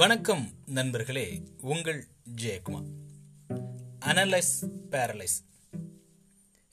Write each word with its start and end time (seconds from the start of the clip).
வணக்கம் 0.00 0.48
நண்பர்களே 0.66 1.42
உங்கள் 1.62 2.06
ஜெயக்குமார். 2.36 2.86
அனலைஸ் 4.00 4.64
பேரலைஸ் 4.90 5.36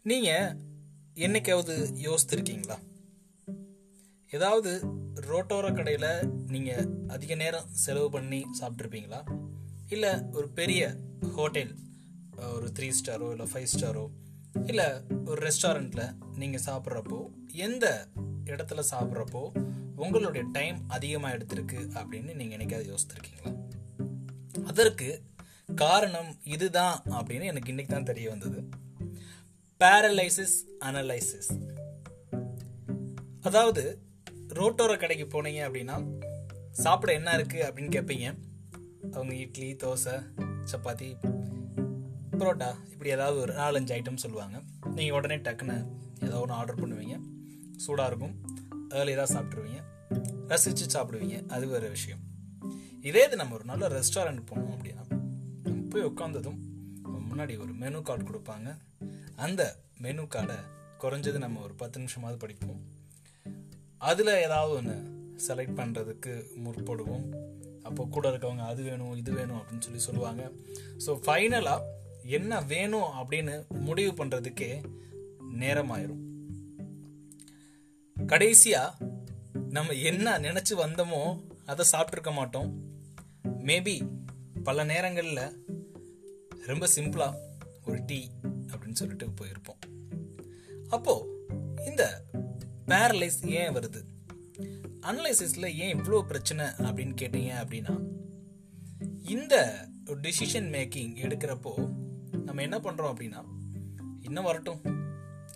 நீங்க 0.04 0.58
என்னைக்காவது 1.16 1.76
யோசித்திருக்கீங்களா? 2.02 2.78
ஏதாவது 4.30 4.82
ரோட்டோர 5.16 5.76
கடையில் 5.76 6.30
நீங்க 6.48 6.88
அதிக 7.08 7.36
நேரம் 7.36 7.68
செலவு 7.72 8.10
பண்ணி 8.10 8.46
சாப்பிட்ருப்பீங்களா 8.60 9.22
இல்லை 9.88 10.22
ஒரு 10.32 10.50
பெரிய 10.50 10.96
ஹோட்டல் 11.36 11.76
ஒரு 12.38 12.72
த்ரீ 12.80 12.92
ஸ்டாரோ 13.04 13.30
இல்லை 13.30 13.48
ஃபைவ் 13.54 13.68
ஸ்டாரோ 13.78 14.10
இல்லை 14.66 14.86
ஒரு 15.26 15.48
ரெஸ்டாரண்ட்டில் 15.48 16.16
நீங்கள் 16.36 16.64
சாப்பிட்றப்போ 16.66 17.30
எந்த 17.54 18.08
இடத்துல 18.46 18.84
சாப்பிட்றப்போ 18.92 19.52
உங்களுடைய 20.06 20.44
டைம் 20.58 20.78
அதிகமாக 20.96 21.36
எடுத்திருக்கு 21.38 21.80
அப்படின்னு 22.00 22.34
நீங்கள் 22.40 22.56
என்னைக்காவது 22.58 22.90
யோசித்துருக்கீங்களா? 22.94 23.52
அதற்கு 24.72 25.08
காரணம் 25.76 26.30
இதுதான் 26.56 26.98
அப்படின்னு 27.20 27.46
எனக்கு 27.52 27.72
இன்னைக்கு 27.74 27.94
தான் 27.94 28.10
தெரிய 28.10 28.28
வந்தது. 28.34 28.60
பேரலைசிஸ் 29.82 30.58
அனலைசிஸ் 30.88 31.50
அதாவது 33.48 33.84
ரோட்டோர 34.60 34.92
கடைக்கு 34.98 35.26
போனீங்க 35.34 35.62
அப்படின்னா 35.68 35.98
சாப்பிட 36.84 37.12
என்ன 37.14 37.34
இருக்கு 37.34 37.60
அப்படின்னு 37.68 37.96
கேட்பீங்க 37.96 38.28
அவங்க 39.14 39.34
இட்லி 39.44 39.70
தோசை 39.84 40.16
சப்பாத்தி 40.72 41.10
பரோட்டா 42.40 42.70
இப்படி 42.92 43.10
ஏதாவது 43.10 43.38
ஒரு 43.40 43.54
நாலஞ்சு 43.54 43.94
ஐட்டம் 43.98 44.24
சொல்லுவாங்க. 44.24 44.58
நீங்கள் 44.98 45.18
உடனே 45.18 45.38
டக்குன்னு 45.48 45.78
ஏதோ 46.26 46.40
ஒன்று 46.40 46.58
ஆர்டர் 46.60 46.82
பண்ணுவீங்க. 46.82 47.16
சூடாக 47.78 48.10
இருக்கும். 48.12 48.36
ஏர்லியராக 48.90 49.30
சாப்பிட்ருவீங்க 49.36 49.82
ரசித்து 50.48 50.86
சாப்பிடுவீங்க. 51.00 51.48
அது 51.48 51.68
வேறு 51.68 51.90
விஷயம். 51.90 52.20
இதே 53.02 53.26
இது 53.26 53.36
நம்ம 53.36 53.54
ஒரு 53.54 53.66
நல்ல 53.66 53.88
ரெஸ்டாரண்ட் 53.88 54.42
போனோம் 54.50 54.74
அப்படின்னா 54.76 55.04
நம்ம 55.64 55.82
போய் 55.90 56.04
உட்காந்ததும் 56.04 56.60
முன்னாடி 57.30 57.60
ஒரு 57.60 57.74
மெனு 57.74 58.02
கார்டு 58.02 58.24
கொடுப்பாங்க. 58.24 58.78
அந்த 59.36 59.76
மெனு 60.00 60.22
கார்டை 60.22 60.58
குறைஞ்சது 61.04 61.38
நம்ம 61.38 61.62
ஒரு 61.62 61.74
பத்து 61.74 62.02
நிமிஷமாவது 62.02 62.36
படிப்போம். 62.36 62.80
அதில் 63.98 64.28
ஏதாவது 64.28 64.74
ஒன்று 64.76 64.96
செலக்ட் 65.48 65.78
பண்ணுறதுக்கு 65.80 66.34
முற்படுவோம். 66.64 67.26
அப்போ 67.84 68.06
கூட 68.06 68.30
இருக்கவங்க 68.32 68.66
அது 68.72 68.84
வேணும் 68.84 69.16
இது 69.16 69.32
வேணும் 69.34 69.60
அப்படின்னு 69.60 69.80
சொல்லி 69.80 70.00
சொல்லுவாங்க. 70.00 70.52
ஸோ 71.06 71.20
ஃபைனலாக 71.26 71.86
என்ன 72.24 72.62
வேணும் 72.62 73.12
அப்படின்னு 73.20 73.66
முடிவு 73.70 74.26
பண்ணுறதுக்கே 74.26 74.82
நேரமாயிரும் 75.64 76.24
கடைசியாக 78.32 79.06
நம்ம 79.70 79.94
என்ன 80.10 80.40
நினச்சி 80.40 80.74
வந்தோமோ 80.80 81.22
அதை 81.66 81.84
சாப்பிட்ருக்க 81.92 82.32
மாட்டோம். 82.34 82.70
மேபி 83.68 83.96
பல 84.64 84.84
நேரங்களில் 84.84 85.44
ரொம்ப 86.66 86.88
சிம்பிளாக 86.96 87.40
ஒரு 87.86 88.00
டீ 88.06 88.20
அப்படின்னு 88.72 89.00
சொல்லிட்டு 89.02 89.28
போயிருப்போம். 89.40 89.82
அப்போது 90.90 91.30
இந்த 91.86 92.04
பேரலைஸ் 92.88 93.40
ஏன் 93.60 93.74
வருது? 93.76 94.02
அனலைசிஸில் 95.02 95.76
ஏன் 95.76 95.96
இவ்வளோ 95.98 96.22
பிரச்சனை 96.22 96.66
அப்படின்னு 96.66 97.16
கேட்டீங்க 97.22 97.54
அப்படின்னா 97.64 97.96
இந்த 99.36 99.56
டிசிஷன் 100.22 100.70
மேக்கிங் 100.76 101.14
எடுக்கிறப்போ 101.26 101.74
நம்ம 102.44 102.62
என்ன 102.62 102.78
பண்ணுறோம் 102.78 103.14
அப்படின்னா 103.14 103.44
இன்னும் 104.22 104.44
வரட்டும். 104.44 104.82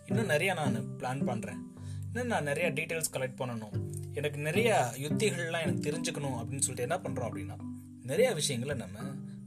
இன்னும் 0.06 0.30
நிறையா 0.30 0.54
நான் 0.54 0.88
பிளான் 1.00 1.28
பண்ணுறேன் 1.30 1.62
இன்னும் 2.14 2.28
நான் 2.28 2.44
நிறைய 2.44 2.72
டீட்டெயில்ஸ் 2.72 3.14
கலெக்ட் 3.14 3.38
பண்ணணும். 3.38 3.76
எனக்கு 4.14 4.40
நிறைய 4.40 4.92
யுத்திகள்லாம் 4.96 5.62
எனக்கு 5.62 5.92
தெரிஞ்சுக்கணும் 5.92 6.36
அப்படின்னு 6.40 6.66
சொல்லிட்டு 6.66 6.82
என்ன 6.82 6.98
பண்ணுறோம் 6.98 7.28
அப்படின்னா 7.28 7.56
நிறைய 8.02 8.34
விஷயங்களை 8.34 8.76
நம்ம 8.76 9.00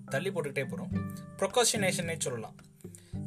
தள்ளி 0.06 0.30
போட்டுக்கிட்டே 0.30 0.64
போகிறோம் 0.64 0.92
ப்ரொகாஷினேஷனே 1.38 2.14
சொல்லலாம். 2.18 2.56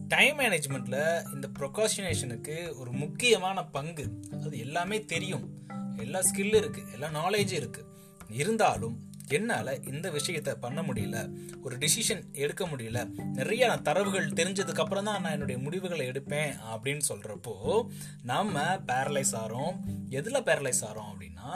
டைம் 0.08 0.40
மேனேஜ்மெண்ட்டில் 0.40 1.34
இந்த 1.34 1.48
ப்ரொகாஷினேஷனுக்கு 1.60 2.78
ஒரு 2.78 2.92
முக்கியமான 2.92 3.66
பங்கு. 3.66 4.20
அது 4.44 4.58
எல்லாமே 4.58 5.06
தெரியும். 5.06 5.66
எல்லா 5.98 6.20
ஸ்கில் 6.20 6.60
இருக்குது 6.62 6.92
எல்லா 6.92 7.08
நாலேஜும் 7.08 7.62
இருக்குது 7.64 7.86
இருந்தாலும் 8.30 9.07
என்னால் 9.30 9.84
இந்த 9.84 10.10
விஷயத்த 10.10 10.54
பண்ண 10.54 10.82
முடியல 10.82 11.18
ஒரு 11.62 11.78
டிசிஷன் 11.78 12.32
எடுக்க 12.34 12.68
முடியல. 12.68 13.14
நிறைய 13.34 13.68
நான் 13.68 13.82
தரவுகள் 13.82 14.28
தெரிஞ்சதுக்கு 14.28 14.80
அப்புறம் 14.80 15.04
தான் 15.04 15.22
நான் 15.22 15.32
என்னுடைய 15.32 15.62
முடிவுகளை 15.62 16.10
எடுப்பேன் 16.10 16.54
அப்படின்னு 16.74 17.02
சொல்கிறப்போ 17.10 17.84
நம்ம 18.24 18.76
பேரலைஸ் 18.76 19.34
ஆகிறோம் 19.34 19.76
எதில் 20.10 20.44
பேரலைஸ் 20.44 20.82
ஆகிறோம் 20.82 21.12
அப்படின்னா 21.12 21.50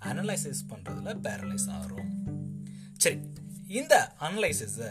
அனலைசிஸ் 0.00 0.62
பண்ணுறதுல 0.68 1.14
பேரலைஸ் 1.22 1.68
ஆகிறோம் 1.68 2.10
சரி 2.96 3.20
இந்த 3.68 4.12
அனலைசிஸை 4.20 4.90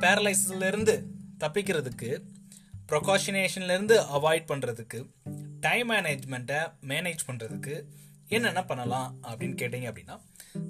பேரலைசிஸ்லேருந்து 0.00 1.04
தப்பிக்கிறதுக்கு 1.40 2.10
ப்ரொகாஷினேஷன்லேருந்து 2.92 3.96
அவாய்ட் 4.12 4.48
பண்ணுறதுக்கு 4.48 4.98
டைம் 5.60 5.90
மேனேஜ்மெண்ட்டை 5.90 6.60
மேனேஜ் 6.82 7.22
பண்ணுறதுக்கு 7.26 7.82
என்னென்ன 8.28 8.64
பண்ணலாம் 8.64 9.14
அப்படின்னு 9.22 9.56
கேட்டீங்க 9.62 9.88
அப்படின்னா 9.88 10.16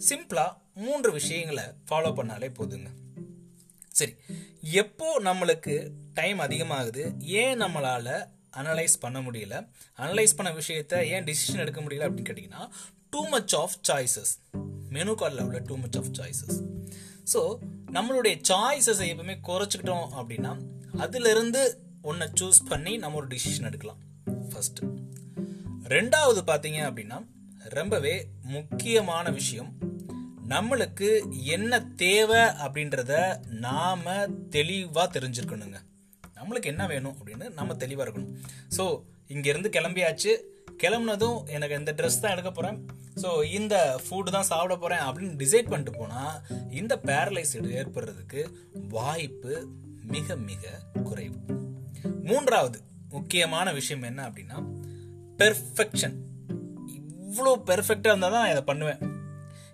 சிம்பிளாக 0.09 0.57
மூன்று 0.75 1.13
விஷயங்களை 1.13 1.65
ஃபாலோ 1.65 2.11
பண்ணாலே 2.19 2.51
போதுங்க. 2.59 2.89
சரி 3.89 4.15
எப்போ 4.61 5.21
நம்மளுக்கு 5.21 5.91
டைம் 6.15 6.39
அதிகமாகுது 6.39 7.21
ஏன் 7.21 7.61
நம்மளால் 7.61 8.29
அனலைஸ் 8.57 8.95
பண்ண 9.01 9.21
முடியல 9.21 9.69
அனலைஸ் 9.97 10.37
பண்ண 10.37 10.53
விஷயத்த 10.53 11.03
ஏன் 11.03 11.25
டிசிஷன் 11.25 11.63
எடுக்க 11.65 11.81
முடியல 11.81 12.09
அப்படின்னு 12.09 12.31
கேட்டிங்கன்னா 12.31 12.71
too 13.11 13.29
much 13.29 13.55
of 13.55 13.75
choices 13.89 14.33
menu 14.89 15.13
கார்டில் 15.13 15.43
உள்ள 15.43 15.59
too 15.59 15.77
much 15.77 15.97
of 15.97 16.11
choices 16.19 16.59
so 17.33 17.59
நம்மளுடைய 17.93 18.35
சாய்ஸஸை 18.49 19.07
எப்பவுமே 19.13 19.37
குறைச்சிக்கிட்டோம் 19.49 20.09
அப்படின்னா 20.21 20.53
அதிலிருந்து 20.97 21.81
ஒன்றை 22.03 22.29
சூஸ் 22.41 22.61
பண்ணி 22.69 22.97
நம்ம 22.97 23.17
ஒரு 23.17 23.27
டிசிஷன் 23.27 23.65
எடுக்கலாம். 23.65 24.01
ஃபஸ்ட்டு 24.27 24.89
ரெண்டாவது 25.85 26.41
பார்த்தீங்க 26.47 26.81
அப்படின்னா 26.89 27.27
ரொம்பவே 27.69 28.29
முக்கியமான 28.43 29.31
விஷயம். 29.31 29.79
நம்மளுக்கு 30.49 31.09
என்ன 31.35 31.81
தேவை 31.81 32.41
அப்படின்றத 32.65 33.41
நாம 33.49 34.27
தெளிவாக 34.51 35.19
தெரிஞ்சிருக்கணுங்க. 35.19 35.79
நம்மளுக்கு 36.37 36.65
என்ன 36.65 36.87
வேணும் 36.87 37.17
அப்படின்னு 37.19 37.53
நம்ம 37.53 37.75
தெளிவாக 37.75 38.07
இருக்கணும். 38.07 38.35
ஸோ 38.77 39.05
இங்கேருந்து 39.29 39.71
கிளம்பியாச்சு. 39.79 40.33
கிளம்புனதும் 40.83 41.45
எனக்கு 41.47 41.79
இந்த 41.79 41.93
ட்ரெஸ் 41.93 42.21
தான் 42.21 42.33
எடுக்க 42.33 42.51
போகிறேன் 42.51 42.79
ஸோ 43.23 43.45
இந்த 43.45 44.01
ஃபுட்டு 44.05 44.31
தான் 44.31 44.49
சாப்பிட 44.51 44.77
போகிறேன் 44.77 44.99
அப்படின்னு 44.99 45.35
டிசைட் 45.37 45.71
பண்ணிட்டு 45.71 45.99
போனால் 45.99 46.41
இந்த 46.71 47.01
பேரலைஸ் 47.05 47.57
ஏற்படுறதுக்கு 47.81 48.41
வாய்ப்பு 48.89 49.69
மிக 50.05 50.37
மிக 50.37 50.81
குறைவு. 51.03 51.39
மூன்றாவது 52.25 52.81
முக்கியமான 53.09 53.73
விஷயம் 53.73 54.03
என்ன 54.03 54.31
அப்படின்னா 54.31 54.59
பெர்ஃபெக்ஷன் 55.37 56.17
இவ்வளோ 57.33 57.53
பெர்ஃபெக்டாக 57.69 58.13
இருந்தால் 58.13 58.35
தான் 58.35 58.45
நான் 58.45 58.55
இதை 58.55 58.65
பண்ணுவேன். 58.71 59.03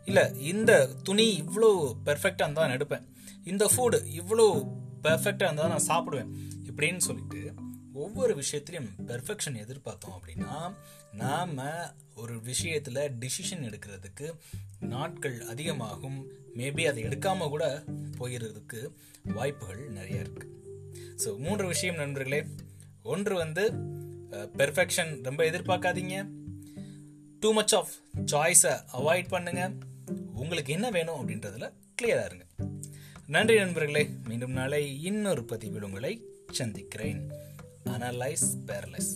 இல்லை 0.09 0.25
இந்த 0.51 0.73
துணி 1.07 1.27
இவ்வளோ 1.45 1.71
பெர்ஃபெக்டாக 2.09 2.47
இருந்தால் 2.47 2.69
நான் 2.69 2.79
எடுப்பேன். 2.79 3.07
இந்த 3.53 3.65
ஃபுட்டு 3.73 3.99
இவ்வளோ 4.21 4.47
பெர்ஃபெக்டாக 5.07 5.49
இருந்தால் 5.49 5.73
நான் 5.75 5.89
சாப்பிடுவேன். 5.93 6.31
இப்படின்னு 6.69 7.07
சொல்லிட்டு 7.09 7.43
ஒவ்வொரு 8.05 8.33
விஷயத்திலையும் 8.41 8.91
பெர்ஃபெக்ஷன் 9.09 9.57
எதிர்பார்த்தோம் 9.63 10.17
அப்படின்னா 10.17 10.53
நாம் 11.23 11.57
ஒரு 12.23 12.35
விஷயத்தில் 12.51 13.01
டிசிஷன் 13.23 13.65
எடுக்கிறதுக்கு 13.69 14.27
நாட்கள் 14.93 15.37
அதிகமாகும். 15.53 16.19
மேபி 16.59 16.85
அதை 16.91 17.01
எடுக்காமல் 17.09 17.53
கூட 17.55 17.65
போயிடுறதுக்கு 18.19 18.81
வாய்ப்புகள் 19.37 19.83
நிறைய 19.99 20.25
இருக்குது 20.25 20.55
ஸோ 21.23 21.29
மூன்று 21.45 21.67
விஷயம் 21.73 22.01
நண்பர்களே. 22.03 22.41
ஒன்று 23.13 23.35
வந்து 23.45 23.65
பெர்ஃபெக்ஷன் 24.61 25.13
ரொம்ப 25.29 25.41
எதிர்பார்க்காதீங்க. 25.51 26.17
டூ 27.41 27.53
மச் 27.53 27.75
ஆஃப் 27.75 27.91
சாய்ஸை 28.27 28.81
அவாய்ட் 28.93 29.29
பண்ணுங்க. 29.29 29.73
உங்களுக்கு 30.35 30.73
என்ன 30.73 30.91
வேணும் 30.91 31.29
அப்படின்றதுல 31.29 31.73
கிளியராக 32.03 32.25
இருங்க. 32.25 32.45
நன்றி 33.27 33.57
நண்பர்களே 33.57 34.11
மீண்டும் 34.29 34.51
நாளை 34.51 35.03
இன்னொரு 35.03 35.45
பதிவில் 35.45 35.83
உங்களை 35.83 36.23
சந்திக்கிறேன். 36.51 37.31
Analyse 37.85 38.47
paralyse 38.67 39.11